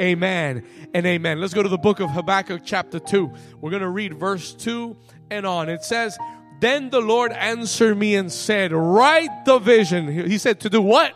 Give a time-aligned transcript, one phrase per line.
[0.00, 0.64] Amen
[0.94, 1.40] and amen.
[1.40, 3.32] Let's go to the book of Habakkuk, chapter 2.
[3.60, 4.96] We're going to read verse 2
[5.30, 5.68] and on.
[5.68, 6.16] It says,
[6.60, 10.28] Then the Lord answered me and said, Write the vision.
[10.28, 11.14] He said, To do what?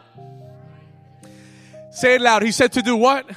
[1.92, 2.42] Say it loud.
[2.42, 3.30] He said, To do what?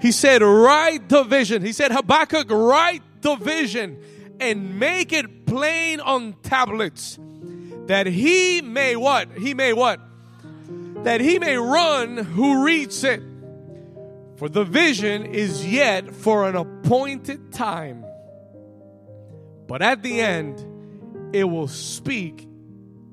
[0.00, 1.62] He said, Write the vision.
[1.62, 4.02] He said, Habakkuk, write the vision
[4.40, 7.18] and make it plain on tablets
[7.86, 9.28] that he may what?
[9.38, 10.00] He may what?
[11.04, 13.22] That he may run who reads it.
[14.36, 18.04] For the vision is yet for an appointed time.
[19.66, 22.46] But at the end, it will speak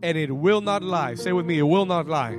[0.02, 1.16] and it will not lie.
[1.16, 2.38] Say with me, it will not lie.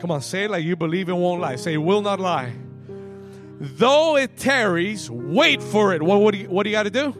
[0.00, 1.56] Come on, say it like you believe it won't lie.
[1.56, 2.52] Say, it will not lie.
[3.58, 6.02] Though it tarries, wait for it.
[6.02, 7.16] What, what do you, what do you got to do?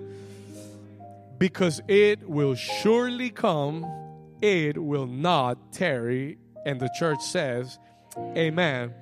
[1.39, 3.87] Because it will surely come,
[4.43, 6.37] it will not tarry.
[6.67, 7.79] And the church says,
[8.37, 8.93] Amen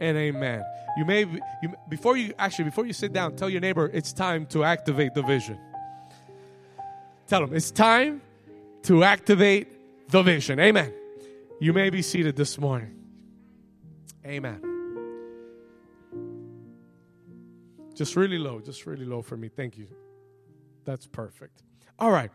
[0.00, 0.64] and amen.
[0.96, 1.20] You may
[1.62, 5.14] you, before you actually before you sit down, tell your neighbor it's time to activate
[5.14, 5.58] the vision.
[7.28, 8.22] Tell them it's time
[8.82, 9.68] to activate
[10.10, 10.58] the vision.
[10.58, 10.92] Amen.
[11.60, 12.96] You may be seated this morning.
[14.26, 14.60] Amen.
[17.94, 19.48] Just really low, just really low for me.
[19.48, 19.86] Thank you.
[20.84, 21.62] That's perfect.
[21.98, 22.30] All right.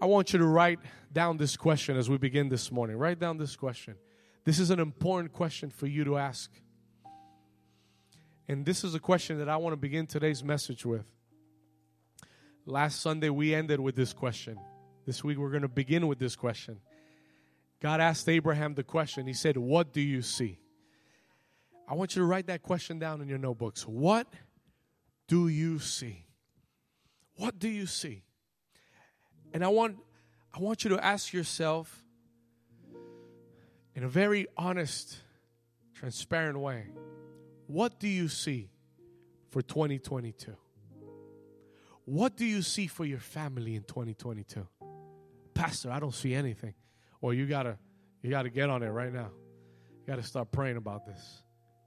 [0.00, 0.78] I want you to write
[1.12, 2.96] down this question as we begin this morning.
[2.96, 3.96] Write down this question.
[4.46, 6.52] This is an important question for you to ask.
[8.46, 11.04] And this is a question that I want to begin today's message with.
[12.64, 14.56] Last Sunday, we ended with this question.
[15.04, 16.78] This week, we're going to begin with this question.
[17.80, 19.26] God asked Abraham the question.
[19.26, 20.60] He said, What do you see?
[21.88, 23.82] I want you to write that question down in your notebooks.
[23.82, 24.28] What
[25.26, 26.24] do you see?
[27.34, 28.22] What do you see?
[29.52, 29.96] And I want
[30.54, 32.05] I want you to ask yourself
[33.96, 35.16] in a very honest,
[35.94, 36.86] transparent way,
[37.66, 38.70] what do you see
[39.48, 40.54] for 2022?
[42.04, 44.68] What do you see for your family in 2022?
[45.54, 46.74] Pastor, I don't see anything.
[47.22, 47.78] Well, you gotta
[48.22, 49.30] you gotta get on it right now.
[49.90, 51.42] You gotta start praying about this.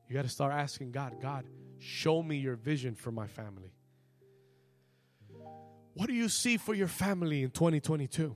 [0.09, 1.45] You gotta start asking God, God,
[1.77, 3.71] show me your vision for my family.
[5.93, 8.35] What do you see for your family in 2022?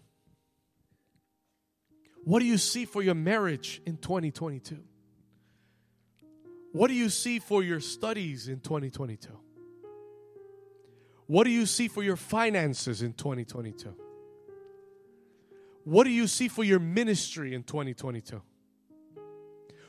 [2.26, 4.78] What do you see for your marriage in 2022?
[6.72, 9.30] What do you see for your studies in 2022?
[11.28, 13.96] What do you see for your finances in 2022?
[15.84, 18.42] What do you see for your ministry in 2022?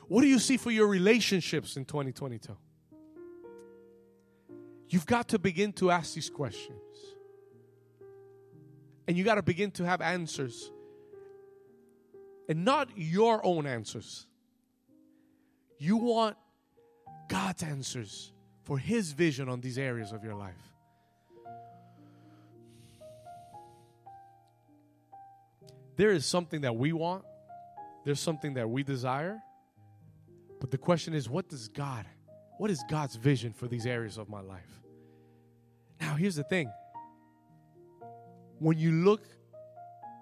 [0.07, 2.55] What do you see for your relationships in 2022?
[4.89, 6.79] You've got to begin to ask these questions.
[9.07, 10.71] And you got to begin to have answers
[12.47, 14.27] and not your own answers.
[15.77, 16.37] You want
[17.27, 18.31] God's answers
[18.63, 20.53] for His vision on these areas of your life.
[25.97, 27.23] There is something that we want,
[28.03, 29.41] there's something that we desire,
[30.59, 32.05] but the question is what does God,
[32.57, 34.81] what is God's vision for these areas of my life?
[36.01, 36.71] Now, here's the thing
[38.59, 39.23] when you look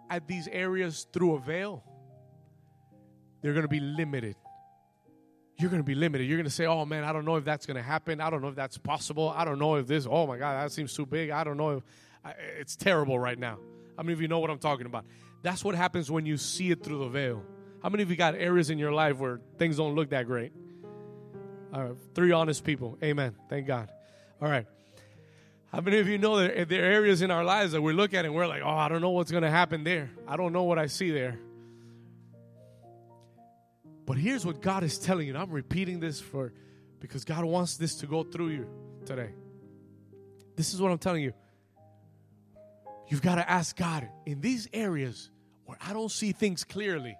[0.09, 1.83] at these areas through a veil,
[3.43, 4.35] they're going to be limited.
[5.59, 6.27] You're going to be limited.
[6.27, 8.19] You're going to say, oh man, I don't know if that's going to happen.
[8.19, 9.29] I don't know if that's possible.
[9.29, 11.29] I don't know if this, oh my God, that seems too big.
[11.29, 11.83] I don't know if
[12.25, 13.59] I, it's terrible right now.
[13.95, 15.05] How many of you know what I'm talking about?
[15.43, 17.43] That's what happens when you see it through the veil.
[17.83, 20.53] How many of you got areas in your life where things don't look that great?
[21.73, 22.97] All right, three honest people.
[23.03, 23.35] Amen.
[23.49, 23.89] Thank God.
[24.41, 24.65] All right.
[25.71, 28.13] How many of you know that there are areas in our lives that we look
[28.13, 30.11] at and we're like, oh, I don't know what's going to happen there.
[30.27, 31.39] I don't know what I see there.
[34.05, 35.35] But here's what God is telling you.
[35.35, 36.53] I'm repeating this for
[36.99, 38.67] because God wants this to go through you
[39.05, 39.29] today.
[40.55, 41.33] This is what I'm telling you.
[43.07, 45.29] You've got to ask God in these areas
[45.65, 47.17] where I don't see things clearly.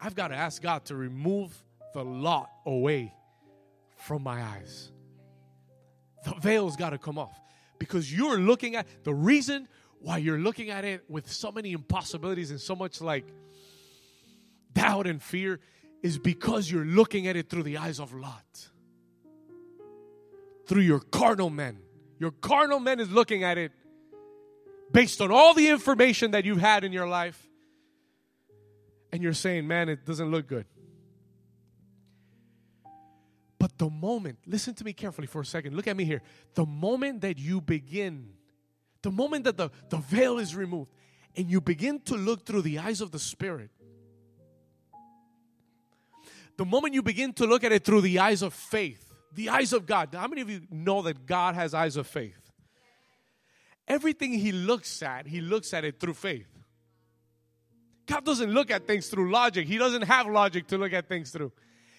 [0.00, 1.62] I've got to ask God to remove
[1.94, 3.14] the lot away
[3.96, 4.92] from my eyes.
[6.24, 7.38] The veil's got to come off
[7.78, 9.68] because you're looking at the reason
[10.00, 13.26] why you're looking at it with so many impossibilities and so much like
[14.72, 15.60] doubt and fear
[16.02, 18.68] is because you're looking at it through the eyes of Lot.
[20.66, 21.78] Through your carnal men.
[22.18, 23.72] Your carnal man is looking at it
[24.92, 27.48] based on all the information that you've had in your life.
[29.12, 30.66] And you're saying, man, it doesn't look good.
[33.58, 35.74] But the moment, listen to me carefully for a second.
[35.74, 36.22] Look at me here.
[36.54, 38.30] The moment that you begin,
[39.02, 40.90] the moment that the, the veil is removed,
[41.36, 43.70] and you begin to look through the eyes of the Spirit,
[46.58, 49.72] The moment you begin to look at it through the eyes of faith, the eyes
[49.72, 50.08] of God.
[50.12, 52.50] How many of you know that God has eyes of faith?
[53.86, 56.48] Everything He looks at, He looks at it through faith.
[58.06, 61.30] God doesn't look at things through logic, He doesn't have logic to look at things
[61.30, 61.52] through.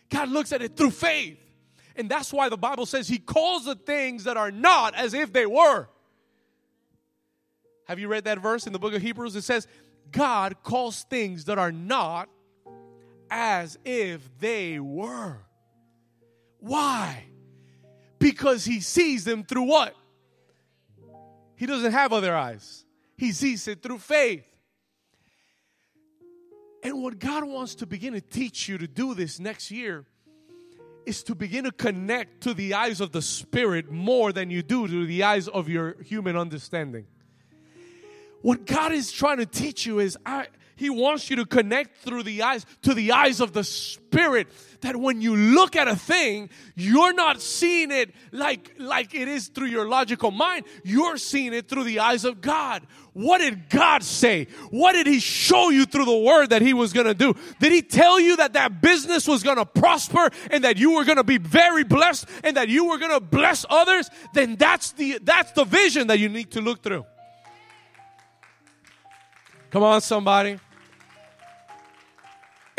[0.10, 1.40] God looks at it through faith.
[1.96, 5.32] And that's why the Bible says He calls the things that are not as if
[5.32, 5.88] they were.
[7.88, 9.38] Have you read that verse in the book of Hebrews?
[9.38, 9.68] It says,
[10.12, 12.28] God calls things that are not
[13.30, 15.38] as if they were.
[16.60, 17.26] Why?
[18.20, 19.96] Because he sees them through what?
[21.56, 22.86] He doesn't have other eyes.
[23.18, 24.46] He sees it through faith.
[26.84, 30.06] And what God wants to begin to teach you to do this next year
[31.06, 34.88] is to begin to connect to the eyes of the Spirit more than you do
[34.88, 37.06] to the eyes of your human understanding.
[38.42, 40.48] What God is trying to teach you is I,
[40.80, 44.48] he wants you to connect through the eyes to the eyes of the spirit
[44.80, 49.50] that when you look at a thing, you're not seeing it like like it is
[49.50, 50.64] through your logical mind.
[50.86, 52.88] You're seeing it through the eyes of God.
[53.12, 54.48] What did God say?
[54.72, 57.34] What did he show you through the word that he was going to do?
[57.60, 61.04] Did he tell you that that business was going to prosper and that you were
[61.04, 64.10] going to be very blessed and that you were going to bless others?
[64.34, 67.06] Then that's the that's the vision that you need to look through.
[69.72, 70.58] Come on, somebody.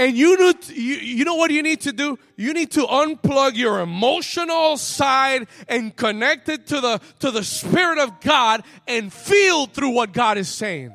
[0.00, 2.18] And you, you, you know what you need to do?
[2.34, 7.98] You need to unplug your emotional side and connect it to the, to the Spirit
[7.98, 10.94] of God and feel through what God is saying.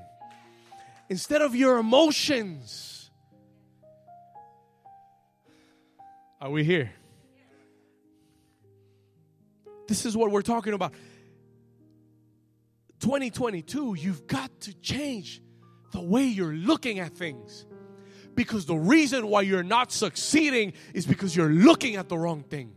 [1.08, 3.12] Instead of your emotions.
[6.42, 6.92] Are we here?
[9.88, 10.94] This is what we're talking about.
[13.02, 15.44] 2022, you've got to change
[15.92, 17.68] the way you're looking at things.
[18.36, 22.76] Because the reason why you're not succeeding is because you're looking at the wrong thing.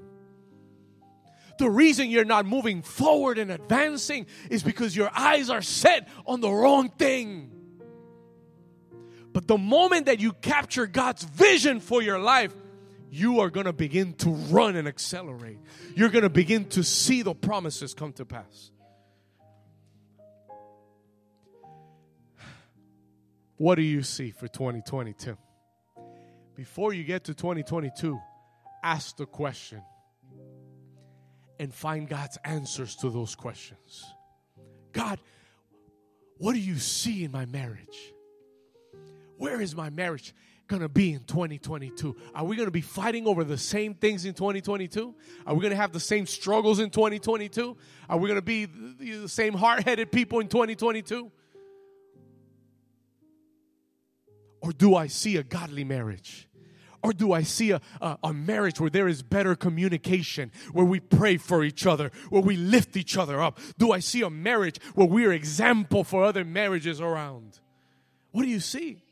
[1.58, 6.40] The reason you're not moving forward and advancing is because your eyes are set on
[6.40, 7.50] the wrong thing.
[9.32, 12.54] But the moment that you capture God's vision for your life,
[13.10, 15.58] you are going to begin to run and accelerate.
[15.96, 18.70] You're going to begin to see the promises come to pass.
[23.56, 25.36] What do you see for 2022?
[26.58, 28.20] Before you get to 2022,
[28.82, 29.80] ask the question
[31.60, 34.04] and find God's answers to those questions.
[34.90, 35.20] God,
[36.38, 38.12] what do you see in my marriage?
[39.36, 40.34] Where is my marriage
[40.66, 42.16] going to be in 2022?
[42.34, 45.14] Are we going to be fighting over the same things in 2022?
[45.46, 47.76] Are we going to have the same struggles in 2022?
[48.08, 51.30] Are we going to be the same hard headed people in 2022?
[54.60, 56.47] Or do I see a godly marriage?
[57.02, 60.98] Or do I see a, a, a, marriage where there is better communication, where we
[61.00, 63.58] pray for each other, where we lift each other up?
[63.78, 67.60] Do I see a marriage where we are example for other marriages around?
[68.32, 69.02] What do you see?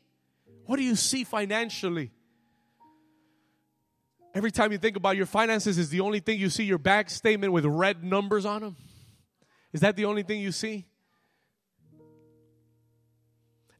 [0.65, 2.11] What do you see financially?
[4.35, 7.09] Every time you think about your finances, is the only thing you see your bank
[7.09, 8.75] statement with red numbers on them?
[9.73, 10.85] Is that the only thing you see?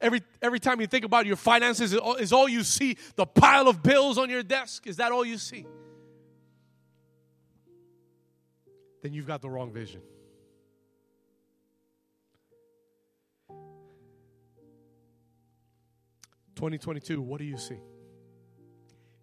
[0.00, 3.82] Every, every time you think about your finances, is all you see the pile of
[3.82, 4.86] bills on your desk?
[4.86, 5.66] Is that all you see?
[9.02, 10.00] Then you've got the wrong vision.
[16.54, 17.20] Twenty twenty two.
[17.20, 17.78] What do you see?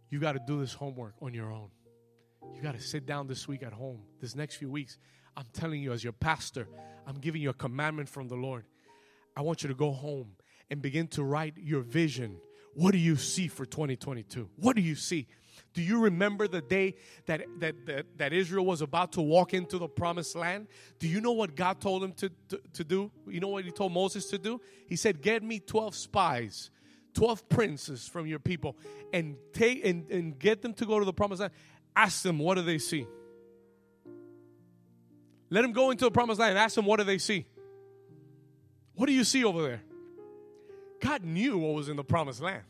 [0.09, 1.69] You got to do this homework on your own.
[2.53, 4.01] You got to sit down this week at home.
[4.21, 4.97] This next few weeks,
[5.35, 6.69] I'm telling you, as your pastor,
[7.05, 8.65] I'm giving you a commandment from the Lord.
[9.35, 10.31] I want you to go home
[10.69, 12.37] and begin to write your vision.
[12.73, 14.49] What do you see for 2022?
[14.57, 15.27] What do you see?
[15.73, 16.95] Do you remember the day
[17.25, 20.67] that, that, that, that, Israel was about to walk into the promised land?
[20.99, 23.11] Do you know what God told him to, to, to do?
[23.27, 24.59] You know what he told Moses to do?
[24.87, 26.71] He said, Get me 12 spies,
[27.13, 28.75] 12 princes from your people,
[29.13, 31.53] and take and, and get them to go to the promised land.
[31.95, 33.07] Ask them, what do they see?
[35.49, 37.45] Let them go into the promised land and ask them, what do they see?
[38.95, 39.81] What do you see over there?
[41.01, 42.63] God knew what was in the promised land.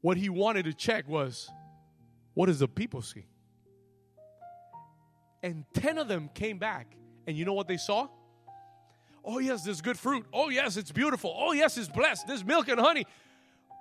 [0.00, 1.50] What he wanted to check was
[2.34, 3.26] what does the people see?
[5.42, 6.94] And 10 of them came back,
[7.26, 8.08] and you know what they saw?
[9.24, 10.26] Oh, yes, there's good fruit.
[10.32, 11.34] Oh, yes, it's beautiful.
[11.36, 12.26] Oh, yes, it's blessed.
[12.26, 13.06] There's milk and honey.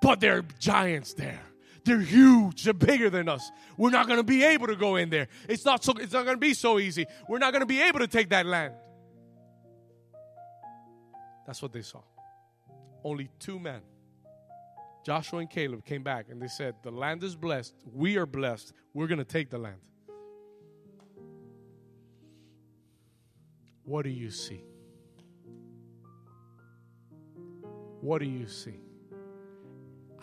[0.01, 1.41] But there are giants there.
[1.85, 2.63] They're huge.
[2.63, 3.49] They're bigger than us.
[3.77, 5.27] We're not going to be able to go in there.
[5.47, 7.05] It's not so it's not going to be so easy.
[7.27, 8.73] We're not going to be able to take that land.
[11.49, 12.01] That's what they saw.
[13.03, 13.81] Only two men
[15.03, 17.73] Joshua and Caleb came back and they said, The land is blessed.
[17.91, 18.71] We are blessed.
[18.93, 19.79] We're going to take the land.
[23.83, 24.63] What do you see?
[27.99, 28.81] What do you see?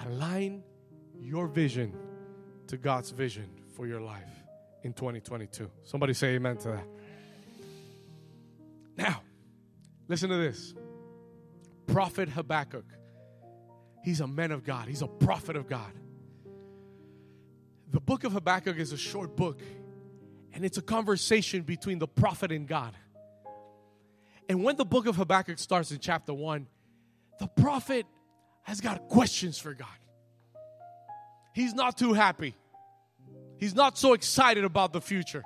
[0.06, 0.62] Align
[1.20, 1.92] your vision
[2.68, 4.44] to God's vision for your life
[4.84, 5.68] in 2022.
[5.82, 6.86] Somebody say amen to that.
[8.96, 9.22] Now,
[10.06, 10.72] listen to this.
[11.86, 12.84] Prophet Habakkuk.
[14.04, 15.92] He's a man of God, he's a prophet of God.
[17.90, 19.60] The book of Habakkuk is a short book,
[20.52, 22.94] and it's a conversation between the prophet and God.
[24.48, 26.66] And when the book of Habakkuk starts in chapter 1,
[27.38, 28.06] the prophet
[28.62, 29.88] has got questions for God.
[31.54, 32.54] He's not too happy.
[33.58, 35.42] He's not so excited about the future.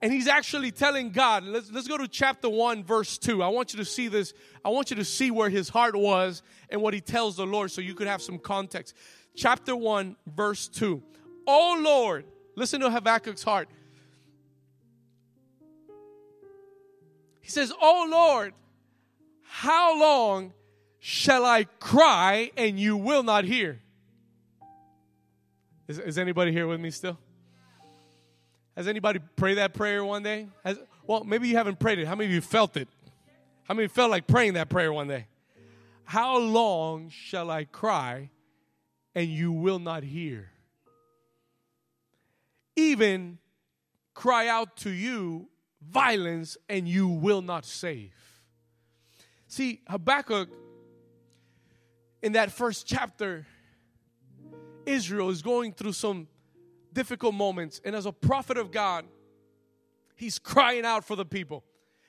[0.00, 3.42] And he's actually telling God, let's, let's go to chapter 1, verse 2.
[3.42, 4.32] I want you to see this.
[4.64, 7.72] I want you to see where his heart was and what he tells the Lord
[7.72, 8.94] so you could have some context.
[9.34, 11.02] Chapter 1, verse 2.
[11.48, 13.68] Oh Lord, listen to Habakkuk's heart.
[17.40, 18.52] He says, Oh Lord,
[19.42, 20.52] how long
[21.00, 23.80] shall I cry and you will not hear?
[25.88, 27.18] Is, is anybody here with me still?
[28.78, 30.46] Has anybody prayed that prayer one day?
[30.64, 32.06] Has, well, maybe you haven't prayed it.
[32.06, 32.86] How many of you felt it?
[33.64, 35.26] How many felt like praying that prayer one day?
[36.04, 38.30] How long shall I cry
[39.16, 40.52] and you will not hear?
[42.76, 43.38] Even
[44.14, 45.48] cry out to you
[45.82, 48.14] violence and you will not save.
[49.48, 50.50] See, Habakkuk,
[52.22, 53.44] in that first chapter,
[54.86, 56.28] Israel is going through some
[56.98, 57.80] difficult moments.
[57.84, 59.04] And as a prophet of God,
[60.16, 61.62] he's crying out for the people.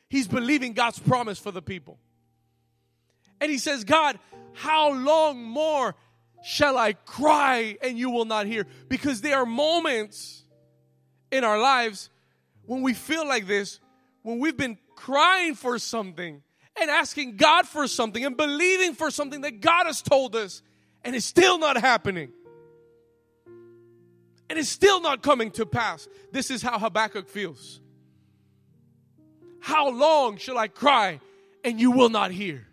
[0.10, 2.00] He's believing God's promise for the people.
[3.40, 4.18] And he says, God,
[4.54, 5.96] how long more
[6.44, 8.66] shall I cry and you will not hear?
[8.88, 10.44] Because there are moments
[11.32, 12.10] in our lives
[12.66, 13.80] when we feel like this,
[14.24, 16.42] when we've been crying for something
[16.82, 20.64] and asking God for something and believing for something that God has told us
[21.04, 22.32] and it's still not happening
[24.50, 26.08] and it's still not coming to pass.
[26.32, 27.82] This is how Habakkuk feels.
[29.60, 31.20] How long shall I cry
[31.64, 32.66] and you will not hear?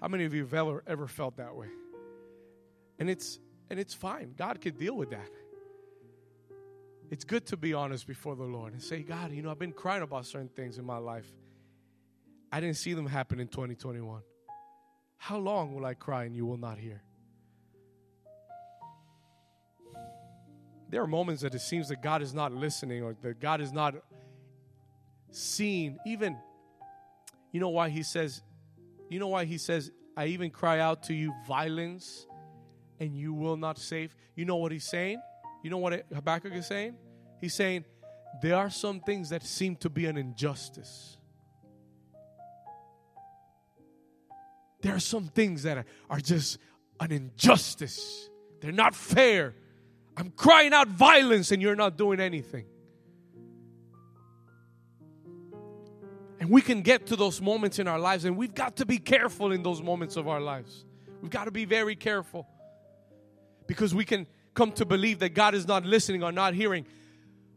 [0.00, 1.68] How many of you have ever, ever felt that way?
[2.98, 3.38] And it's
[3.70, 4.34] and it's fine.
[4.36, 5.30] God could deal with that.
[7.10, 9.72] It's good to be honest before the Lord and say, God, you know, I've been
[9.72, 11.30] crying about certain things in my life.
[12.52, 14.22] I didn't see them happen in 2021.
[15.18, 17.02] How long will I cry and you will not hear?
[20.90, 23.72] There are moments that it seems that God is not listening or that God is
[23.72, 23.94] not
[25.30, 25.98] seeing.
[26.04, 26.36] Even,
[27.52, 28.42] you know why He says,
[29.08, 32.26] you know why He says, I even cry out to you violence
[32.98, 34.16] and you will not save.
[34.34, 35.22] You know what He's saying?
[35.62, 36.96] You know what Habakkuk is saying?
[37.40, 37.84] He's saying,
[38.42, 41.18] there are some things that seem to be an injustice.
[44.82, 46.58] There are some things that are, are just
[46.98, 48.28] an injustice.
[48.60, 49.54] They're not fair.
[50.20, 52.66] I'm crying out violence and you're not doing anything.
[56.38, 58.98] And we can get to those moments in our lives, and we've got to be
[58.98, 60.84] careful in those moments of our lives.
[61.22, 62.46] We've got to be very careful
[63.66, 66.84] because we can come to believe that God is not listening or not hearing.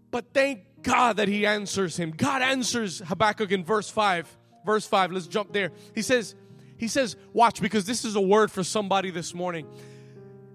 [0.09, 2.11] But thank God that He answers him.
[2.11, 4.37] God answers Habakkuk in verse 5.
[4.65, 5.73] Verse 5, let's jump there.
[5.93, 6.33] He says,
[6.77, 9.67] He says, watch, because this is a word for somebody this morning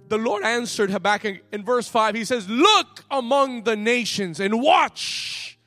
[0.08, 2.14] the Lord answered Habakkuk in verse 5.
[2.14, 5.58] He says, Look among the nations and watch.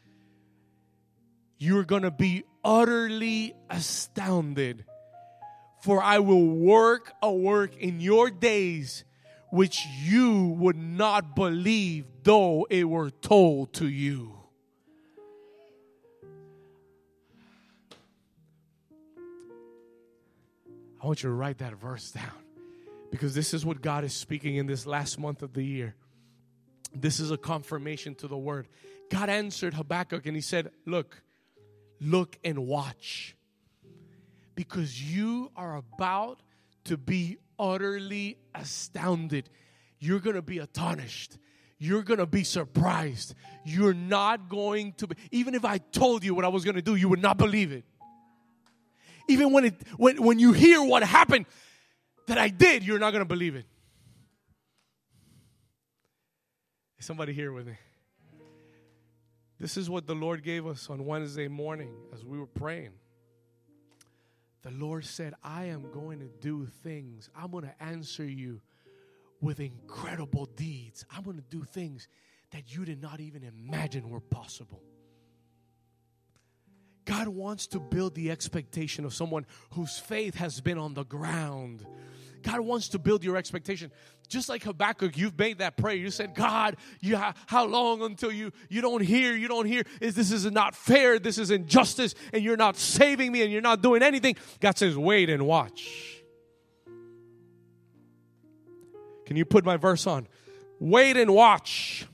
[1.58, 4.86] You're going to be utterly astounded,
[5.82, 9.06] for I will work a work in your days
[9.52, 14.38] which you would not believe, though it were told to you.
[21.02, 22.41] I want you to write that verse down
[23.12, 25.96] because this is what God is speaking in this last month of the year.
[26.96, 28.68] This is a confirmation to the word.
[29.10, 31.22] God answered Habakkuk and he said, Look,
[32.00, 33.36] look and watch.
[34.56, 36.42] Because you are about
[36.86, 39.50] to be utterly astounded.
[40.00, 41.38] You're going to be astonished.
[41.78, 43.36] You're going to be surprised.
[43.66, 46.82] You're not going to be, even if I told you what I was going to
[46.82, 47.84] do, you would not believe it.
[49.28, 51.46] Even when, it, when, when you hear what happened,
[52.32, 53.66] that I did, you're not going to believe it.
[56.98, 57.74] Is somebody here with me?
[59.60, 62.94] This is what the Lord gave us on Wednesday morning as we were praying.
[64.62, 67.30] the Lord said, I am going to do things.
[67.36, 68.62] I'm going to answer you
[69.42, 71.04] with incredible deeds.
[71.14, 72.08] I'm going to do things
[72.52, 74.82] that you did not even imagine were possible.
[77.04, 81.86] God wants to build the expectation of someone whose faith has been on the ground.
[82.42, 83.92] God wants to build your expectation.
[84.28, 85.96] Just like Habakkuk, you've made that prayer.
[85.96, 89.84] You said, God, you ha- how long until you, you don't hear, you don't hear?
[90.00, 91.20] Is This is not fair.
[91.20, 94.36] This is injustice, and you're not saving me, and you're not doing anything.
[94.60, 96.22] God says, wait and watch.
[99.26, 100.28] Can you put my verse on?
[100.80, 102.06] Wait and watch.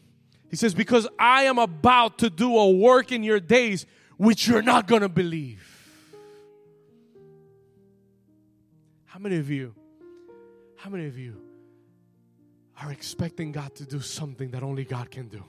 [0.50, 3.86] He says, Because I am about to do a work in your days
[4.18, 5.64] which you're not going to believe.
[9.06, 9.74] How many of you,
[10.78, 11.42] how many of you
[12.82, 15.44] are expecting God to do something that only God can do?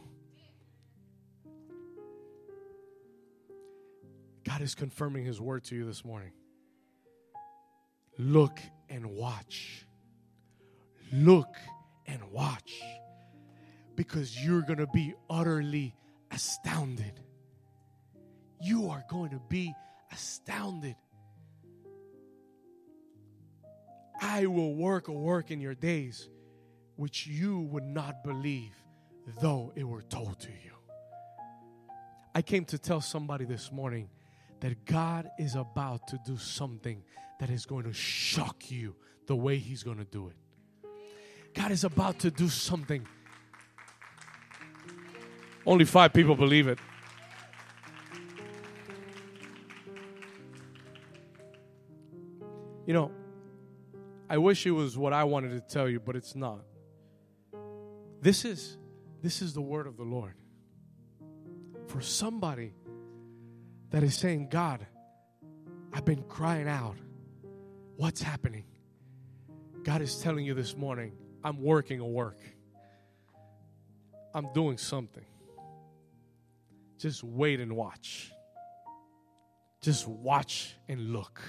[4.44, 6.32] God is confirming His word to you this morning.
[8.18, 8.58] Look
[8.88, 9.86] and watch.
[11.12, 11.54] Look
[12.06, 12.82] and watch.
[13.94, 15.94] Because you're going to be utterly
[16.30, 17.20] astounded
[18.60, 19.74] you are going to be
[20.12, 20.96] astounded.
[24.20, 26.28] I will work a work in your days
[26.96, 28.74] which you would not believe,
[29.40, 30.72] though it were told to you.
[32.34, 34.08] I came to tell somebody this morning
[34.60, 37.02] that God is about to do something
[37.38, 38.96] that is going to shock you
[39.26, 40.36] the way He's going to do it.
[41.54, 43.06] God is about to do something.
[45.64, 46.78] Only five people believe it.
[52.86, 53.10] You know,
[54.30, 56.60] I wish it was what I wanted to tell you, but it's not.
[58.20, 58.76] This is
[59.22, 60.34] this is the word of the Lord.
[61.86, 62.74] For somebody
[63.90, 64.86] that is saying, God,
[65.92, 66.96] I've been crying out.
[67.96, 68.64] What's happening?
[69.82, 72.38] God is telling you this morning, I'm working a work.
[74.34, 75.24] I'm doing something.
[76.98, 78.30] Just wait and watch.
[79.80, 81.40] Just watch and look.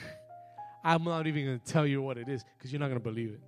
[0.83, 3.03] I'm not even going to tell you what it is because you're not going to
[3.03, 3.41] believe it.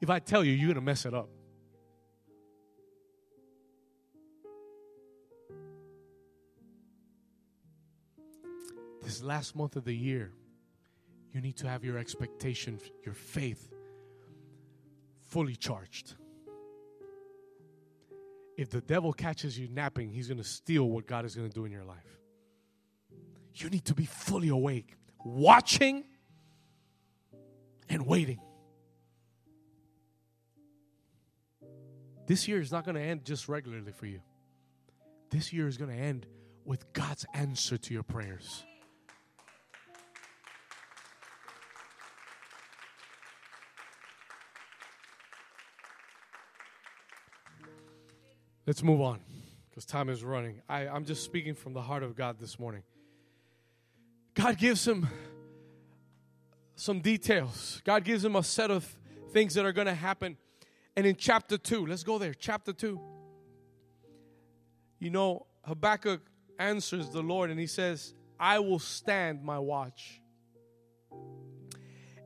[0.00, 1.28] If I tell you, you're going to mess it up.
[9.02, 10.32] This last month of the year,
[11.32, 13.68] you need to have your expectation, your faith
[15.28, 16.14] fully charged.
[18.56, 21.54] If the devil catches you napping, he's going to steal what God is going to
[21.54, 22.19] do in your life
[23.54, 26.04] you need to be fully awake, watching
[27.88, 28.40] and waiting.
[32.26, 34.20] This year is not going to end just regularly for you.
[35.30, 36.26] This year is going to end
[36.64, 38.64] with God's answer to your prayers.
[48.66, 49.18] Let's move on
[49.68, 50.62] because time is running.
[50.68, 52.84] I, I'm just speaking from the heart of God this morning.
[54.42, 55.06] God gives him
[56.74, 57.82] some details.
[57.84, 58.84] God gives him a set of
[59.32, 60.38] things that are going to happen.
[60.96, 62.32] And in chapter 2, let's go there.
[62.32, 62.98] Chapter 2.
[64.98, 66.22] You know, Habakkuk
[66.58, 70.22] answers the Lord and he says, I will stand my watch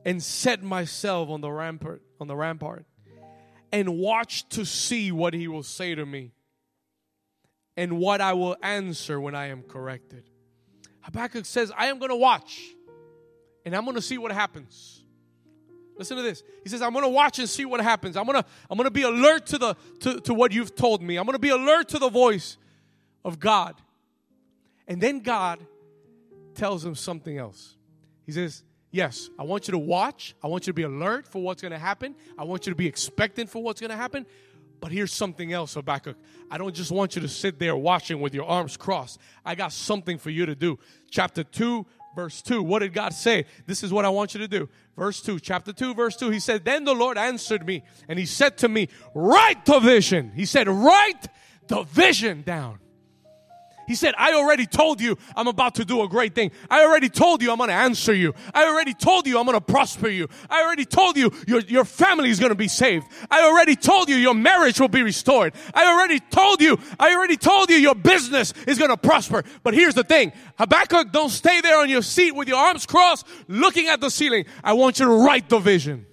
[0.05, 2.85] and set myself on the rampart on the rampart
[3.73, 6.31] and watch to see what he will say to me
[7.75, 10.29] and what I will answer when I am corrected.
[11.05, 12.63] Habakkuk says, I am going to watch
[13.63, 15.03] and I'm going to see what happens.
[15.97, 16.43] Listen to this.
[16.63, 18.17] He says, I'm going to watch and see what happens.
[18.17, 21.01] I'm going to I'm going to be alert to the to, to what you've told
[21.01, 21.17] me.
[21.17, 22.57] I'm going to be alert to the voice
[23.23, 23.75] of God.
[24.87, 25.59] And then God
[26.55, 27.75] tells him something else.
[28.25, 30.35] He says, Yes, I want you to watch.
[30.43, 32.15] I want you to be alert for what's going to happen.
[32.37, 34.25] I want you to be expectant for what's going to happen.
[34.79, 36.17] But here's something else, Habakkuk.
[36.51, 39.19] I don't just want you to sit there watching with your arms crossed.
[39.43, 40.77] I got something for you to do.
[41.09, 41.85] Chapter 2,
[42.15, 42.61] verse 2.
[42.61, 43.45] What did God say?
[43.65, 44.69] This is what I want you to do.
[44.97, 46.29] Verse 2, chapter 2, verse 2.
[46.29, 50.31] He said, Then the Lord answered me, and he said to me, Write the vision.
[50.35, 51.27] He said, Write
[51.67, 52.79] the vision down.
[53.87, 56.51] He said, I already told you I'm about to do a great thing.
[56.69, 58.33] I already told you I'm going to answer you.
[58.53, 60.27] I already told you I'm going to prosper you.
[60.49, 63.07] I already told you your, your family is going to be saved.
[63.29, 65.53] I already told you your marriage will be restored.
[65.73, 69.43] I already told you, I already told you your business is going to prosper.
[69.63, 70.33] But here's the thing.
[70.57, 74.45] Habakkuk, don't stay there on your seat with your arms crossed looking at the ceiling.
[74.63, 76.05] I want you to write the vision.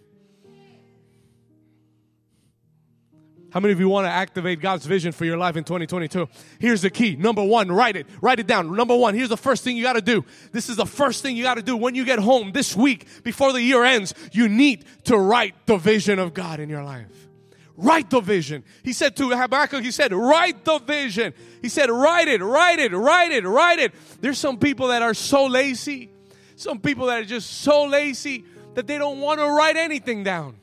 [3.53, 6.27] How many of you want to activate God's vision for your life in 2022?
[6.59, 7.17] Here's the key.
[7.17, 8.07] Number one, write it.
[8.23, 8.75] Write it down.
[8.75, 10.25] Number one, here's the first thing you got to do.
[10.53, 13.07] This is the first thing you got to do when you get home this week
[13.23, 14.15] before the year ends.
[14.33, 17.29] You need to write the vision of God in your life.
[17.77, 18.65] Write the vision.
[18.83, 21.35] He said to Habakkuk, he said, write the vision.
[21.61, 23.93] He said, write it, write it, write it, write it.
[24.23, 26.11] There's some people that are so lazy.
[26.57, 30.57] Some people that are just so lazy that they don't want to write anything down.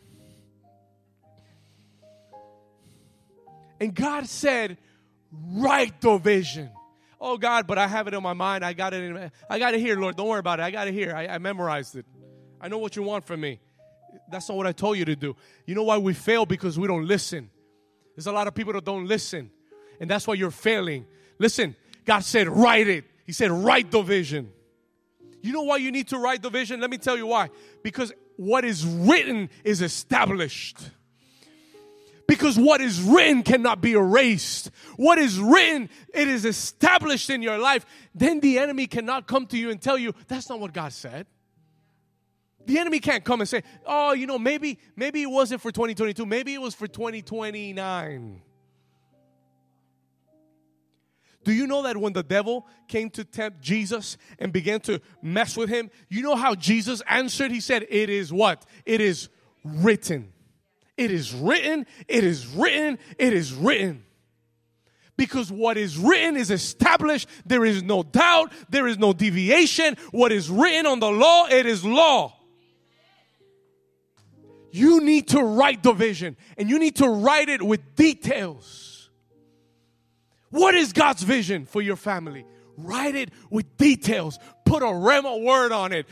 [3.80, 4.78] And God said,
[5.32, 6.70] write the vision.
[7.22, 8.64] Oh God, but I have it in my mind.
[8.64, 10.16] I got it in I got it here, Lord.
[10.16, 10.64] Don't worry about it.
[10.64, 11.14] I got it here.
[11.16, 12.06] I, I memorized it.
[12.62, 13.60] I know what you want from me.
[14.32, 15.36] That's not what I told you to do.
[15.66, 16.46] You know why we fail?
[16.46, 17.50] Because we don't listen.
[18.16, 19.52] There's a lot of people that don't listen.
[20.00, 21.06] And that's why you're failing.
[21.38, 23.06] Listen, God said, write it.
[23.26, 24.52] He said, write the vision.
[25.42, 26.82] You know why you need to write the vision?
[26.82, 27.50] Let me tell you why.
[27.84, 30.78] Because what is written is established.
[32.30, 34.70] Because what is written cannot be erased.
[34.98, 37.88] What is written, it is established in your life.
[38.14, 41.26] Then the enemy cannot come to you and tell you, that's not what God said.
[42.68, 46.24] The enemy can't come and say, oh, you know, maybe, maybe it wasn't for 2022,
[46.24, 48.42] maybe it was for 2029.
[51.44, 55.58] Do you know that when the devil came to tempt Jesus and began to mess
[55.58, 57.50] with him, you know how Jesus answered?
[57.50, 58.68] He said, It is what?
[58.86, 59.30] It is
[59.64, 60.32] written.
[61.00, 64.04] It is written, it is written, it is written.
[65.16, 67.30] Because what is written is established.
[67.46, 68.52] There is no doubt.
[68.70, 69.96] There is no deviation.
[70.12, 72.36] What is written on the law, it is law.
[74.72, 79.10] You need to write the vision and you need to write it with details.
[80.50, 82.46] What is God's vision for your family?
[82.76, 84.38] Write it with details.
[84.66, 86.08] Put a rhema word on it.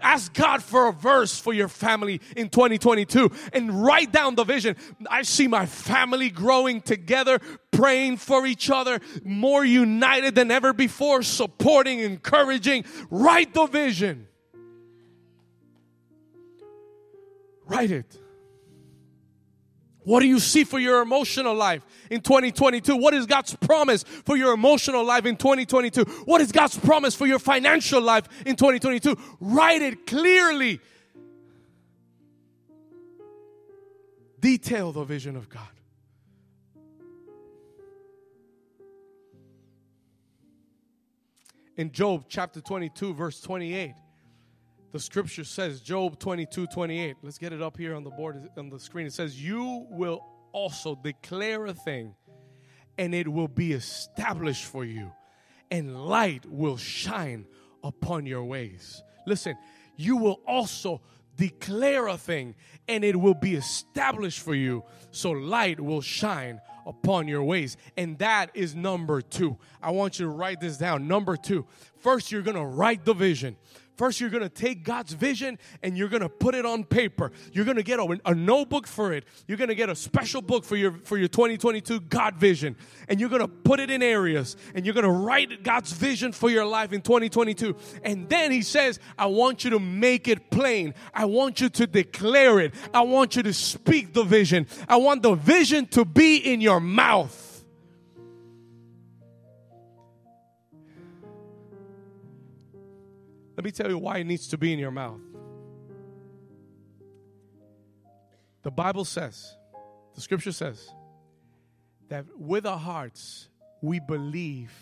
[0.00, 4.76] Ask God for a verse for your family in 2022 and write down the vision.
[5.08, 11.22] I see my family growing together, praying for each other, more united than ever before,
[11.22, 12.84] supporting, encouraging.
[13.10, 14.28] Write the vision.
[17.66, 18.18] Write it.
[20.04, 22.96] What do you see for your emotional life in 2022?
[22.96, 26.04] What is God's promise for your emotional life in 2022?
[26.24, 29.16] What is God's promise for your financial life in 2022?
[29.40, 30.80] Write it clearly.
[34.40, 35.62] Detail the vision of God.
[41.76, 43.94] In Job chapter 22, verse 28,
[44.92, 47.16] the scripture says, Job 22 28.
[47.22, 49.06] Let's get it up here on the board, on the screen.
[49.06, 52.14] It says, You will also declare a thing,
[52.98, 55.10] and it will be established for you,
[55.70, 57.46] and light will shine
[57.82, 59.02] upon your ways.
[59.26, 59.56] Listen,
[59.96, 61.00] you will also
[61.36, 62.54] declare a thing,
[62.86, 67.76] and it will be established for you, so light will shine upon your ways.
[67.96, 69.56] And that is number two.
[69.82, 71.08] I want you to write this down.
[71.08, 71.66] Number two.
[71.96, 73.56] First, you're going to write the vision.
[73.96, 77.30] First, you're going to take God's vision and you're going to put it on paper.
[77.52, 79.24] You're going to get a, a notebook for it.
[79.46, 82.76] You're going to get a special book for your for your 2022 God vision,
[83.08, 84.56] and you're going to put it in areas.
[84.74, 87.76] And you're going to write God's vision for your life in 2022.
[88.02, 90.94] And then He says, "I want you to make it plain.
[91.12, 92.74] I want you to declare it.
[92.94, 94.66] I want you to speak the vision.
[94.88, 97.51] I want the vision to be in your mouth."
[103.62, 105.20] Let me tell you why it needs to be in your mouth.
[108.64, 109.56] The Bible says,
[110.16, 110.90] the scripture says,
[112.08, 113.48] that with our hearts
[113.80, 114.72] we believe,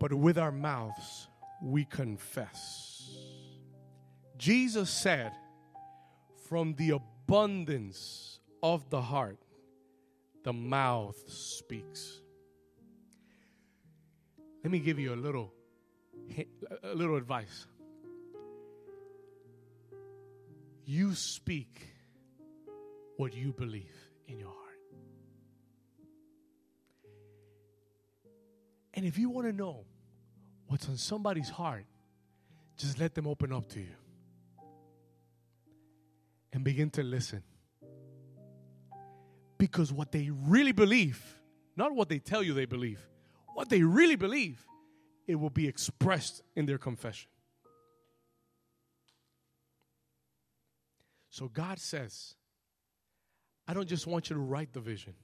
[0.00, 1.28] but with our mouths
[1.62, 3.16] we confess.
[4.36, 5.30] Jesus said,
[6.48, 9.38] from the abundance of the heart,
[10.42, 12.20] the mouth speaks.
[14.64, 15.52] Let me give you a little
[16.82, 17.66] a little advice.
[20.84, 21.86] You speak
[23.16, 23.94] what you believe
[24.26, 24.60] in your heart.
[28.94, 29.84] And if you want to know
[30.66, 31.84] what's on somebody's heart,
[32.76, 33.94] just let them open up to you
[36.52, 37.42] and begin to listen.
[39.58, 41.22] Because what they really believe,
[41.76, 43.00] not what they tell you they believe,
[43.54, 44.64] what they really believe
[45.26, 47.28] it will be expressed in their confession.
[51.30, 52.36] So God says,
[53.66, 55.14] I don't just want you to write the vision,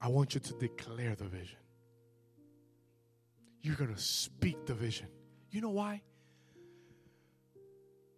[0.00, 1.58] I want you to declare the vision.
[3.60, 5.08] You're going to speak the vision.
[5.50, 6.02] You know why?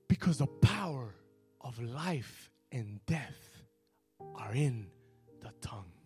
[0.09, 1.15] Because the power
[1.61, 3.65] of life and death
[4.37, 4.89] are in
[5.41, 5.98] the tongue.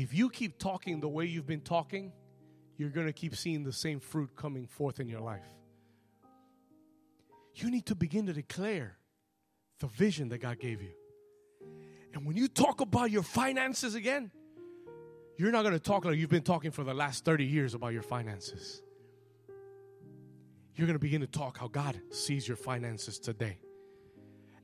[0.00, 2.12] If you keep talking the way you've been talking,
[2.76, 5.48] you're going to keep seeing the same fruit coming forth in your life.
[7.56, 8.96] You need to begin to declare
[9.80, 10.92] the vision that God gave you.
[12.14, 14.30] And when you talk about your finances again,
[15.36, 17.92] you're not going to talk like you've been talking for the last 30 years about
[17.92, 18.80] your finances.
[20.76, 23.58] You're going to begin to talk how God sees your finances today.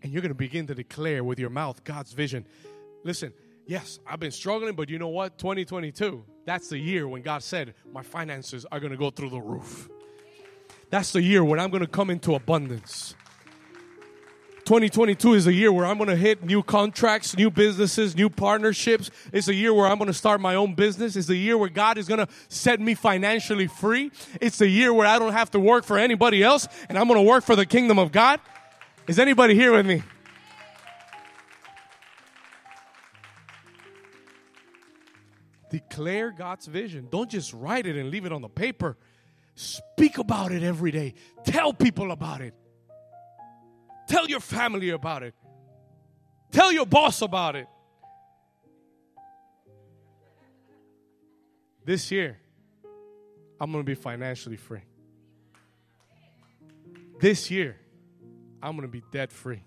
[0.01, 2.47] And you're going to begin to declare with your mouth God's vision.
[3.03, 3.33] Listen,
[3.67, 5.39] yes, I've been struggling, but you know what?
[5.39, 9.41] 2022, that's the year when God said, My finances are going to go through the
[9.41, 9.89] roof.
[10.91, 13.15] That's the year when I'm going to come into abundance.
[14.65, 19.11] 2022 is a year where I'm going to hit new contracts, new businesses, new partnerships.
[19.31, 21.17] It's a year where I'm going to start my own business.
[21.17, 24.11] It's a year where God is going to set me financially free.
[24.41, 27.23] It's a year where I don't have to work for anybody else and I'm going
[27.23, 28.41] to work for the kingdom of God.
[29.07, 30.03] Is anybody here with me?
[35.75, 37.09] Declare God's vision.
[37.11, 38.97] Don't just write it and leave it on the paper.
[39.57, 41.15] Speak about it every day.
[41.45, 42.55] Tell people about it.
[44.07, 45.35] Tell your family about it.
[46.53, 47.67] Tell your boss about it.
[51.85, 52.39] This year,
[53.61, 54.83] I'm going to be financially free.
[57.19, 57.81] This year,
[58.63, 59.65] I'm going to be debt free.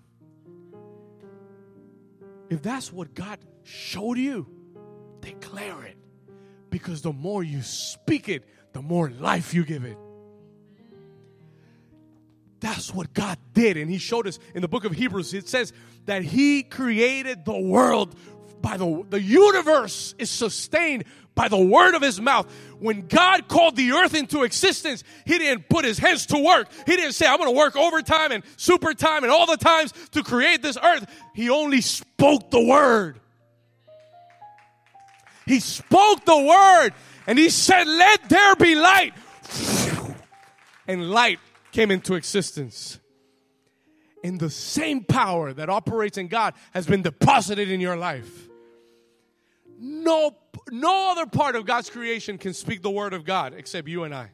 [2.48, 4.46] If that's what God showed you,
[5.20, 5.97] declare it.
[6.70, 9.96] Because the more you speak it, the more life you give it.
[12.60, 13.76] That's what God did.
[13.76, 15.72] And He showed us in the book of Hebrews, it says
[16.06, 18.14] that He created the world
[18.60, 21.04] by the, the universe is sustained
[21.38, 22.52] by the word of his mouth.
[22.80, 26.68] When God called the earth into existence, he didn't put his hands to work.
[26.84, 29.92] He didn't say, I'm going to work overtime and super time and all the times
[30.10, 31.06] to create this earth.
[31.34, 33.20] He only spoke the word.
[35.48, 36.90] He spoke the word
[37.26, 39.14] and he said, Let there be light.
[40.86, 41.38] And light
[41.72, 43.00] came into existence.
[44.22, 48.48] And the same power that operates in God has been deposited in your life.
[49.78, 50.36] No,
[50.70, 54.14] no other part of God's creation can speak the word of God except you and
[54.14, 54.30] I.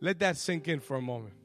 [0.00, 1.37] Let that sink in for a moment.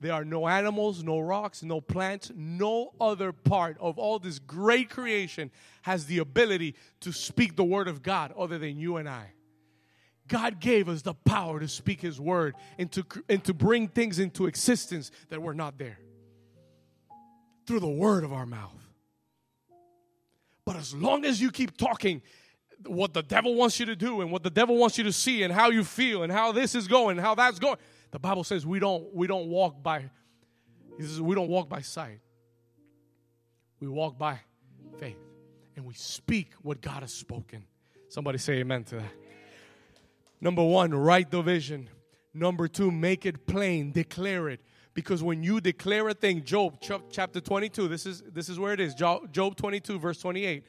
[0.00, 4.90] There are no animals, no rocks, no plants, no other part of all this great
[4.90, 5.50] creation
[5.82, 9.32] has the ability to speak the word of God other than you and I.
[10.28, 14.18] God gave us the power to speak His word and to, and to bring things
[14.18, 15.98] into existence that were not there
[17.66, 18.72] through the word of our mouth.
[20.64, 22.22] But as long as you keep talking
[22.86, 25.42] what the devil wants you to do and what the devil wants you to see
[25.42, 27.76] and how you feel and how this is going how that's going,
[28.10, 30.10] the Bible says we don't we don't walk by
[30.98, 32.20] he says we don't walk by sight.
[33.80, 34.40] We walk by
[34.98, 35.16] faith
[35.76, 37.64] and we speak what God has spoken.
[38.08, 39.12] Somebody say amen to that.
[40.40, 41.88] Number one, write the vision.
[42.34, 44.60] Number two, make it plain, declare it.
[44.92, 48.80] Because when you declare a thing, Job chapter 22, this is, this is where it
[48.80, 50.64] is Job 22, verse 28.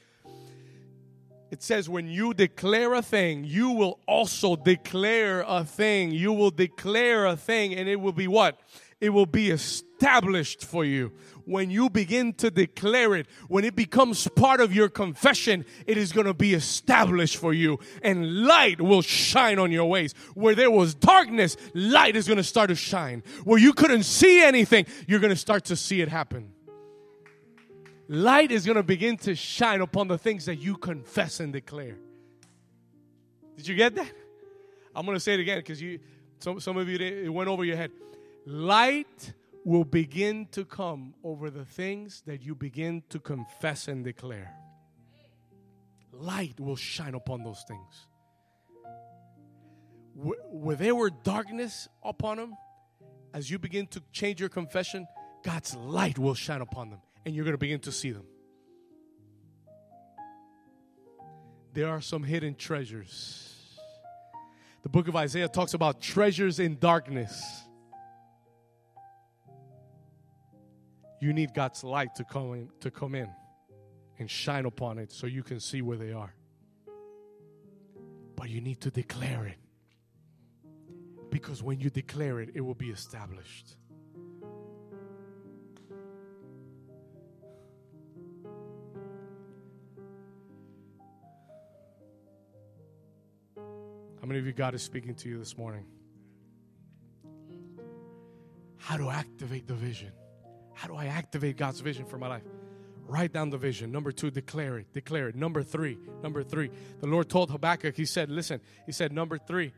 [1.51, 6.11] It says, when you declare a thing, you will also declare a thing.
[6.11, 8.59] You will declare a thing, and it will be what?
[9.01, 11.13] It will be established for you
[11.49, 16.11] when you begin to declare it, when it becomes part of your confession, it is
[16.11, 20.13] going to be established for you and light will shine on your ways.
[20.35, 23.23] Where there was darkness, light is going to start to shine.
[23.43, 26.53] Where you couldn't see anything, you're going to start to see it happen.
[28.11, 31.95] Light is going to begin to shine upon the things that you confess and declare.
[33.55, 34.11] Did you get that?
[34.95, 35.99] I'm going to say it again because you
[36.39, 37.91] some, some of you it went over your head.
[38.47, 44.55] Light will begin to come over the things that you begin to confess and declare.
[46.11, 48.07] Light will shine upon those things.
[50.15, 52.55] Where there were darkness upon them,
[53.35, 55.07] as you begin to change your confession,
[55.43, 58.25] God's light will shine upon them and you're going to begin to see them.
[61.73, 63.45] There are some hidden treasures.
[64.83, 67.63] The book of Isaiah talks about treasures in darkness.
[71.19, 73.29] you need God's light to come in, to come in
[74.17, 76.33] and shine upon it so you can see where they are.
[78.35, 79.57] But you need to declare it.
[81.29, 83.75] Because when you declare it, it will be established.
[94.29, 95.85] Many of you God is speaking to you this morning?
[98.79, 100.11] how to activate the vision.
[100.73, 102.43] How do I activate God's vision for my life?
[103.05, 103.91] Write down the vision.
[103.91, 104.93] Number two, declare it.
[104.93, 105.35] Declare it.
[105.35, 106.71] Number three, number three.
[106.99, 109.73] The Lord told Habakkuk, He said, Listen, He said, number three,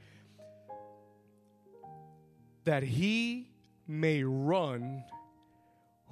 [2.64, 3.50] that he
[3.88, 5.04] may run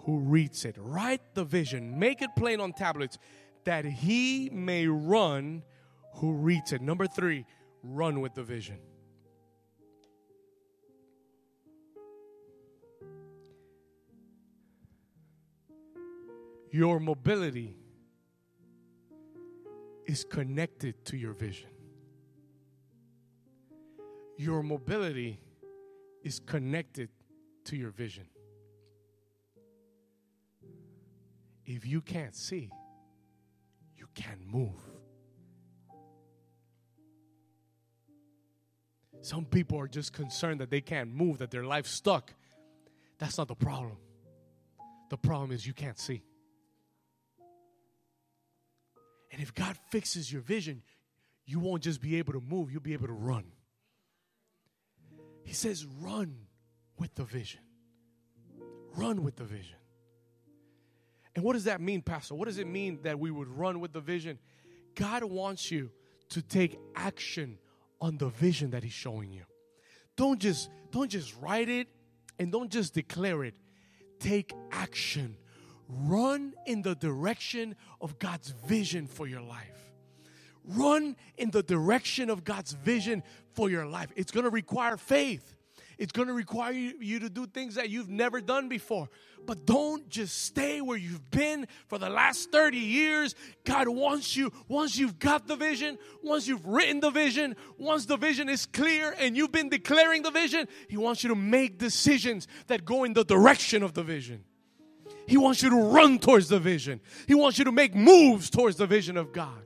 [0.06, 0.76] who reads it.
[0.78, 3.18] Write the vision, make it plain on tablets,
[3.66, 5.64] that he may run
[6.16, 6.82] who reads it.
[6.82, 7.46] Number three,
[7.84, 8.80] run with the vision.
[16.72, 17.76] Your mobility
[20.06, 21.70] is connected to your vision.
[24.38, 25.40] Your mobility
[26.24, 27.10] is connected
[27.66, 28.28] to your vision.
[31.66, 32.72] If you can't see,
[33.96, 34.99] you can't move.
[39.22, 42.34] Some people are just concerned that they can't move, that their life's stuck.
[43.18, 43.98] That's not the problem.
[45.10, 46.24] The problem is you can't see.
[49.32, 50.82] And if God fixes your vision,
[51.46, 53.46] you won't just be able to move, you'll be able to run.
[55.44, 56.36] He says, run
[56.98, 57.62] with the vision.
[58.96, 59.78] Run with the vision.
[61.36, 62.36] And what does that mean, Pastor?
[62.36, 64.40] What does it mean that we would run with the vision?
[64.96, 65.92] God wants you
[66.30, 67.58] to take action
[68.02, 69.44] on the vision that He's showing you.
[70.16, 71.88] Don't just don't just write it
[72.38, 73.56] and don't just declare it.
[74.20, 75.38] Take action.
[75.88, 79.92] Run in the direction of God's vision for your life.
[80.64, 84.10] Run in the direction of God's vision for your life.
[84.16, 85.56] It's going to require faith.
[86.00, 89.10] It's going to require you to do things that you've never done before.
[89.46, 93.36] But don't just stay where you've been for the last 30 years.
[93.66, 98.16] God wants you, once you've got the vision, once you've written the vision, once the
[98.16, 102.48] vision is clear and you've been declaring the vision, He wants you to make decisions
[102.68, 104.46] that go in the direction of the vision.
[105.28, 107.02] He wants you to run towards the vision.
[107.28, 109.66] He wants you to make moves towards the vision of God.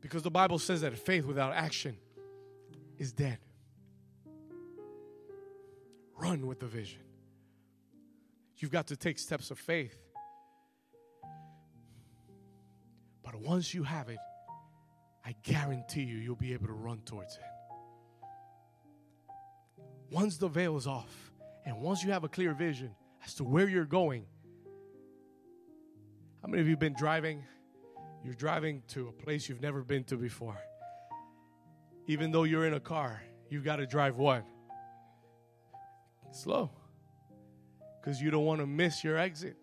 [0.00, 1.96] Because the Bible says that faith without action
[2.98, 3.38] is dead.
[6.18, 7.00] Run with the vision.
[8.56, 9.96] You've got to take steps of faith.
[13.22, 14.18] But once you have it,
[15.24, 17.42] I guarantee you, you'll be able to run towards it.
[20.10, 21.30] Once the veil is off,
[21.64, 22.90] and once you have a clear vision
[23.24, 24.24] as to where you're going,
[26.42, 27.44] how many of you have been driving?
[28.24, 30.58] You're driving to a place you've never been to before.
[32.06, 34.44] Even though you're in a car, you've got to drive what?
[36.30, 36.70] Slow.
[38.00, 39.56] Because you don't want to miss your exit.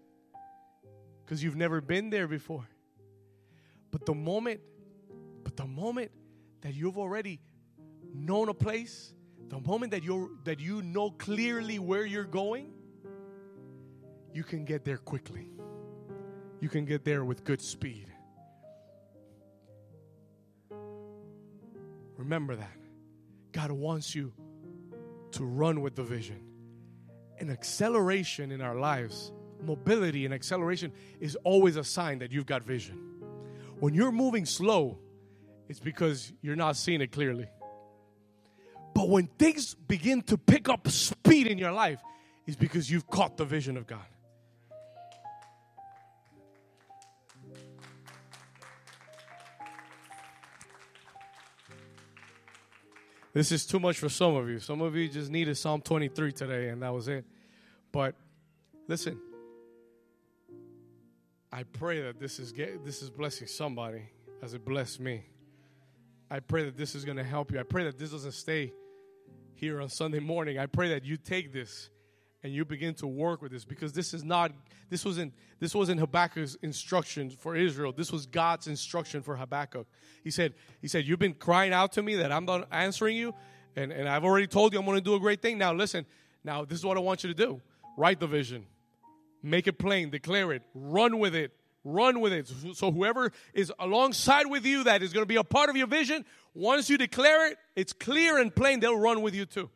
[1.23, 2.67] Because you've never been there before.
[3.91, 4.59] But the moment,
[5.43, 6.11] but the moment
[6.61, 7.39] that you've already
[8.13, 9.13] known a place,
[9.49, 12.73] the moment that you're that you know clearly where you're going,
[14.33, 15.49] you can get there quickly.
[16.59, 18.11] You can get there with good speed.
[22.17, 22.77] Remember that.
[23.51, 24.33] God wants you
[25.31, 26.54] to run with the vision
[27.39, 32.63] an acceleration in our lives, mobility and acceleration is always a sign that you've got
[32.63, 32.97] vision.
[33.79, 34.97] When you're moving slow,
[35.67, 37.47] it's because you're not seeing it clearly.
[38.93, 41.99] But when things begin to pick up speed in your life,
[42.47, 44.05] it's because you've caught the vision of God.
[53.35, 54.59] This is too much for some of you.
[54.59, 57.25] Some of you just needed Psalm 23 today, and that was it.
[57.91, 58.15] But
[58.87, 59.19] listen,
[61.51, 64.03] I pray that this is this is blessing somebody
[64.41, 65.25] as it blessed me.
[66.31, 67.59] I pray that this is going to help you.
[67.59, 68.71] I pray that this doesn't stay
[69.53, 70.57] here on Sunday morning.
[70.57, 71.89] I pray that you take this
[72.45, 74.51] and you begin to work with this because this is not
[74.91, 77.91] this wasn't this wasn't Habakkuk's instruction for Israel.
[77.91, 79.87] This was God's instruction for Habakkuk.
[80.23, 83.33] He said, He said, You've been crying out to me that I'm not answering you,
[83.75, 85.57] and, and I've already told you I'm going to do a great thing.
[85.57, 86.05] Now listen,
[86.43, 87.61] now this is what I want you to do.
[87.97, 88.67] Write the vision.
[89.41, 91.51] Make it plain, declare it, run with it,
[91.83, 92.47] run with it.
[92.75, 95.87] So whoever is alongside with you that is going to be a part of your
[95.87, 99.71] vision, once you declare it, it's clear and plain, they'll run with you too.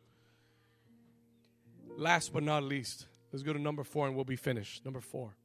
[2.00, 4.86] Last but not least, let's go to number four and we'll be finished.
[4.86, 5.36] Number four.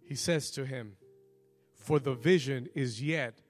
[0.00, 0.96] He says to him,
[1.74, 3.42] For the vision is yet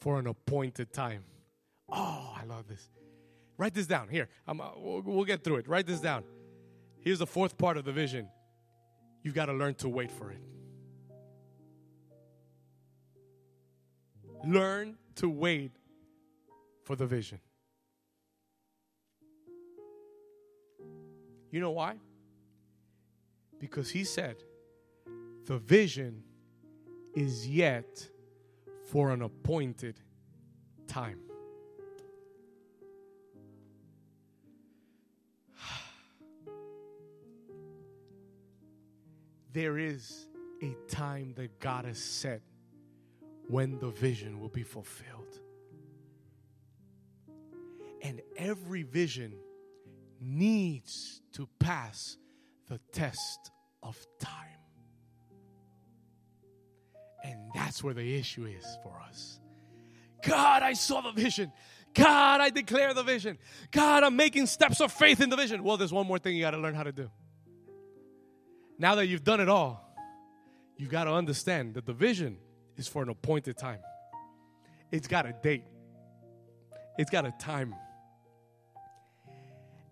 [0.00, 1.24] for an appointed time.
[1.88, 2.90] Oh, I love this.
[3.56, 4.08] Write this down.
[4.08, 5.66] Here, uh, we'll, we'll get through it.
[5.66, 6.24] Write this down.
[7.00, 8.28] Here's the fourth part of the vision
[9.22, 10.42] you've got to learn to wait for it.
[14.44, 15.70] Learn to wait
[16.84, 17.40] for the vision.
[21.52, 21.96] You know why?
[23.60, 24.36] Because he said,
[25.44, 26.24] the vision
[27.14, 28.08] is yet
[28.90, 30.00] for an appointed
[30.88, 31.20] time.
[39.52, 40.28] There is
[40.62, 42.40] a time that God has set
[43.48, 45.38] when the vision will be fulfilled.
[48.00, 49.34] And every vision
[50.22, 52.16] needs to pass
[52.68, 53.50] the test
[53.82, 54.38] of time.
[57.24, 59.40] And that's where the issue is for us.
[60.22, 61.52] God, I saw the vision.
[61.94, 63.38] God, I declare the vision.
[63.70, 65.62] God, I'm making steps of faith in the vision.
[65.62, 67.10] Well, there's one more thing you got to learn how to do.
[68.78, 69.94] Now that you've done it all,
[70.76, 72.38] you've got to understand that the vision
[72.76, 73.80] is for an appointed time.
[74.90, 75.64] It's got a date,
[76.98, 77.74] it's got a time.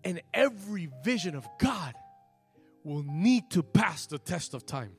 [0.03, 1.93] And every vision of God
[2.83, 4.93] will need to pass the test of time.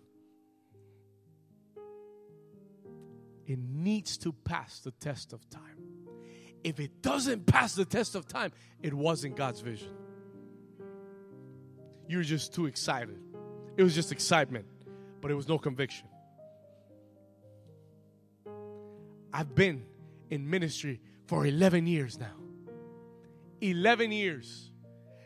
[3.47, 5.83] It needs to pass the test of time.
[6.63, 9.93] If it doesn't pass the test of time, it wasn't God's vision.
[12.09, 13.19] You were just too excited.
[13.77, 14.67] It was just excitement,
[15.21, 16.07] but it was no conviction.
[19.33, 19.85] I've been
[20.31, 22.37] in ministry for 11 years now.
[23.61, 24.72] 11 years.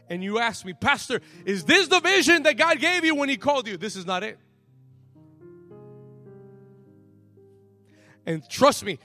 [0.09, 3.37] And you ask me, Pastor, is this the vision that God gave you when He
[3.37, 3.77] called you?
[3.77, 4.39] This is not it.
[8.25, 8.99] And trust me,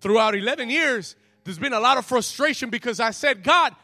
[0.00, 3.74] throughout 11 years, there's been a lot of frustration because I said, God,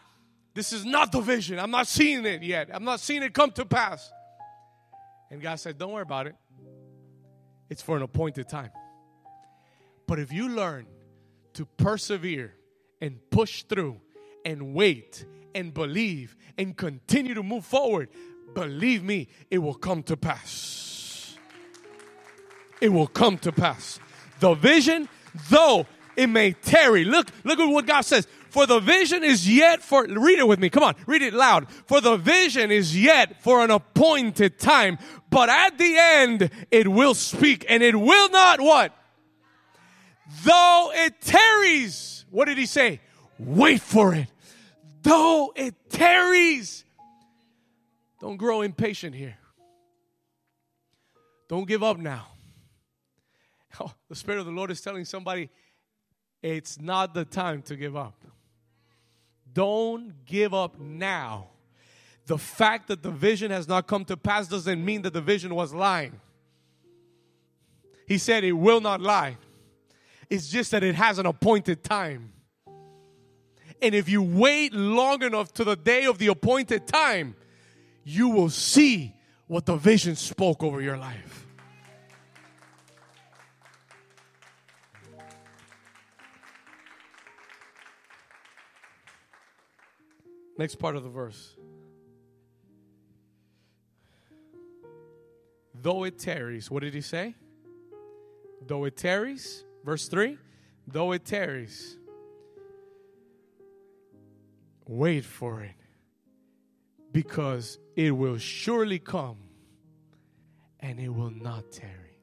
[0.54, 1.58] this is not the vision.
[1.58, 2.68] I'm not seeing it yet.
[2.72, 4.10] I'm not seeing it come to pass.
[5.30, 6.36] And God said, Don't worry about it.
[7.70, 8.70] It's for an appointed time.
[10.06, 10.86] But if you learn
[11.54, 12.54] to persevere
[13.00, 14.00] and push through
[14.44, 15.24] and wait
[15.54, 18.08] and believe and continue to move forward,
[18.54, 21.36] believe me, it will come to pass.
[22.80, 24.00] It will come to pass.
[24.40, 25.08] The vision,
[25.50, 25.86] though
[26.16, 27.04] it may tarry.
[27.04, 28.26] Look, look at what God says.
[28.50, 30.68] For the vision is yet for, read it with me.
[30.68, 31.70] Come on, read it loud.
[31.86, 34.98] For the vision is yet for an appointed time,
[35.30, 38.94] but at the end it will speak and it will not what?
[40.44, 42.26] Though it tarries.
[42.30, 43.00] What did he say?
[43.38, 44.28] Wait for it.
[45.02, 46.84] Though it tarries.
[48.20, 49.36] Don't grow impatient here.
[51.48, 52.28] Don't give up now.
[53.80, 55.48] Oh, the Spirit of the Lord is telling somebody,
[56.42, 58.22] it's not the time to give up.
[59.50, 61.48] Don't give up now.
[62.26, 65.54] The fact that the vision has not come to pass doesn't mean that the vision
[65.54, 66.20] was lying.
[68.06, 69.38] He said it will not lie.
[70.28, 72.31] It's just that it has an appointed time.
[73.82, 77.34] And if you wait long enough to the day of the appointed time,
[78.04, 79.14] you will see
[79.48, 81.46] what the vision spoke over your life.
[90.56, 91.56] Next part of the verse.
[95.74, 97.34] Though it tarries, what did he say?
[98.64, 100.38] Though it tarries, verse 3
[100.86, 101.96] though it tarries,
[104.92, 105.74] wait for it
[107.12, 109.38] because it will surely come
[110.80, 112.18] and it will not tarry.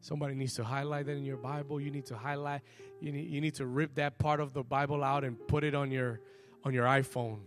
[0.00, 1.80] Somebody needs to highlight that in your Bible.
[1.80, 2.60] You need to highlight,
[3.00, 5.74] you need, you need to rip that part of the Bible out and put it
[5.74, 6.20] on your
[6.62, 7.40] on your iPhone.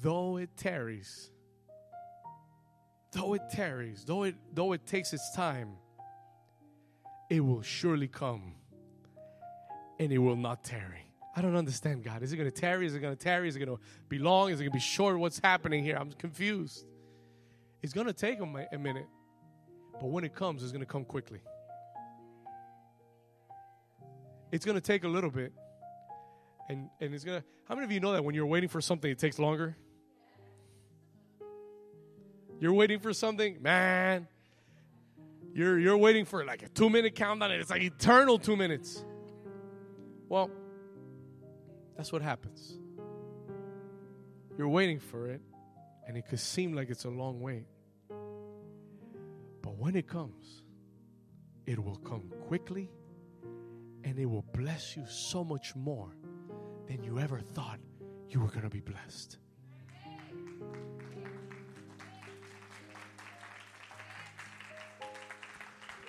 [0.00, 1.30] Though it tarries,
[3.12, 5.72] though it tarries, though it though it takes its time,
[7.28, 8.54] it will surely come
[9.98, 11.12] and it will not tarry.
[11.36, 12.22] I don't understand, God.
[12.22, 12.86] Is it going to tarry?
[12.86, 13.48] Is it going to tarry?
[13.48, 14.50] Is it going to be long?
[14.50, 15.18] Is it going to be short?
[15.18, 15.96] What's happening here?
[15.96, 16.84] I'm confused.
[17.82, 19.06] It's going to take a minute,
[19.92, 21.40] but when it comes, it's going to come quickly.
[24.50, 25.52] It's going to take a little bit.
[26.68, 28.80] And, and it's going to, how many of you know that when you're waiting for
[28.80, 29.76] something, it takes longer?
[32.60, 34.26] You're waiting for something, man.
[35.54, 39.04] You're, you're waiting for like a two minute countdown, and it's like eternal two minutes.
[40.28, 40.50] Well,
[41.96, 42.78] that's what happens.
[44.56, 45.40] You're waiting for it,
[46.06, 47.66] and it could seem like it's a long wait.
[48.08, 50.62] But when it comes,
[51.66, 52.90] it will come quickly
[54.04, 56.08] and it will bless you so much more
[56.86, 57.78] than you ever thought
[58.30, 59.36] you were going to be blessed.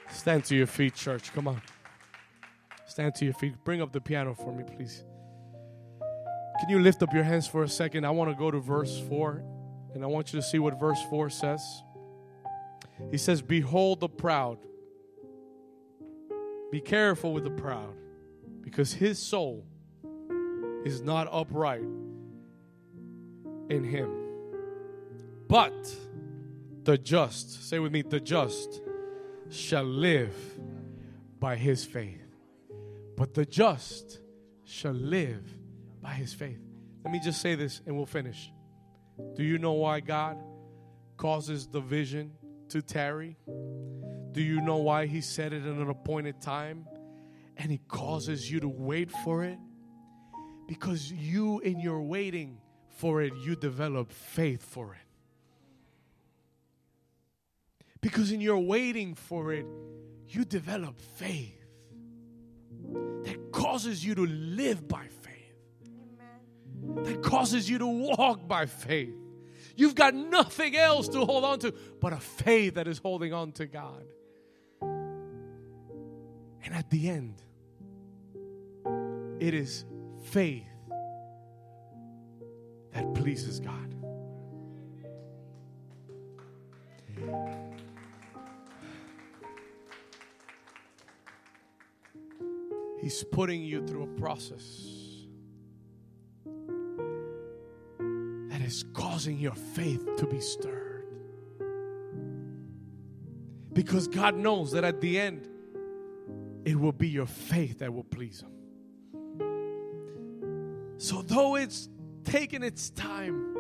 [0.10, 1.34] Stand to your feet, church.
[1.34, 1.62] Come on.
[3.00, 3.56] Stand to your feet.
[3.64, 5.06] Bring up the piano for me, please.
[6.60, 8.04] Can you lift up your hands for a second?
[8.04, 9.41] I want to go to verse 4,
[9.93, 11.82] and I want you to see what verse 4 says.
[13.10, 14.58] He says, Behold the proud.
[16.74, 17.95] Be careful with the proud,
[18.60, 19.64] because his soul
[20.84, 21.88] is not upright
[23.70, 24.14] in him.
[25.47, 25.95] But
[26.84, 28.82] the just, say with me, the just
[29.50, 30.36] shall live
[31.39, 32.19] by his faith.
[33.20, 34.22] But the just
[34.64, 35.44] shall live
[36.02, 36.62] by his faith.
[37.04, 38.50] Let me just say this and we'll finish.
[39.36, 40.42] Do you know why God
[41.18, 42.32] causes the vision
[42.70, 43.36] to tarry?
[44.32, 46.88] Do you know why He set it in an appointed time
[47.58, 49.60] and He causes you to wait for it?
[50.70, 55.08] Because you, in your waiting for it, you develop faith for it.
[58.00, 59.66] Because in your waiting for it,
[60.30, 61.60] you develop faith
[63.30, 65.54] that causes you to live by faith,
[65.86, 67.04] Amen.
[67.04, 69.14] that causes you to walk by faith.
[69.76, 73.52] You've got nothing else to hold on to but a faith that is holding on
[73.54, 74.04] to God.
[74.82, 77.42] And at the end,
[79.40, 79.86] it is
[80.24, 80.66] faith
[82.94, 83.96] that pleases God.
[93.02, 94.64] He's putting you through a process
[98.50, 101.06] that is causing your faith to be stirred.
[103.72, 105.47] Because God knows that at the end,
[106.66, 108.52] it will be your faith that will please Him.
[110.97, 111.88] So, though it's
[112.26, 113.56] taken its time,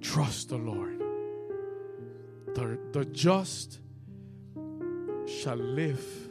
[0.00, 1.00] trust the Lord.
[2.54, 3.80] The, the just
[5.26, 6.23] shall live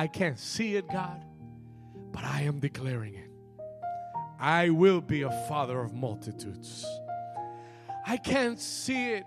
[0.00, 1.22] I can't see it, God,
[2.10, 3.30] but I am declaring it.
[4.40, 6.86] I will be a father of multitudes.
[8.06, 9.26] I can't see it,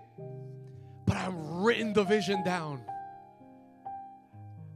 [1.06, 2.80] but I'm written the vision down.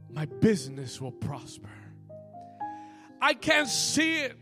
[0.09, 1.67] My business will prosper.
[3.21, 4.37] I can't see it,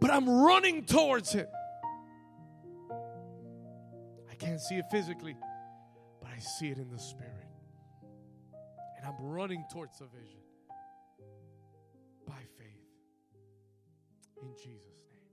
[0.00, 1.48] but I'm running towards it.
[4.28, 5.36] I can't see it physically,
[6.20, 7.46] but I see it in the spirit.
[8.96, 10.40] And I'm running towards the vision
[14.42, 15.24] In Jesus' name.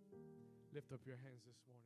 [0.74, 1.83] Lift up your hands this morning.